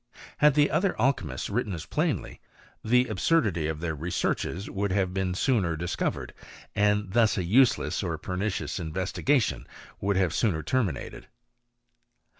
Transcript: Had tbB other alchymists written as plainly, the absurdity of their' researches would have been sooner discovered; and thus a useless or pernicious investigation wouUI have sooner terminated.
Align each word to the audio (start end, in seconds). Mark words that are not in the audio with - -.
Had 0.39 0.55
tbB 0.55 0.69
other 0.71 0.99
alchymists 0.99 1.47
written 1.47 1.73
as 1.73 1.85
plainly, 1.85 2.41
the 2.83 3.05
absurdity 3.07 3.67
of 3.67 3.81
their' 3.81 3.93
researches 3.93 4.67
would 4.67 4.91
have 4.91 5.13
been 5.13 5.35
sooner 5.35 5.75
discovered; 5.75 6.33
and 6.75 7.11
thus 7.13 7.37
a 7.37 7.43
useless 7.43 8.01
or 8.01 8.17
pernicious 8.17 8.79
investigation 8.79 9.67
wouUI 10.01 10.15
have 10.15 10.33
sooner 10.33 10.63
terminated. 10.63 11.27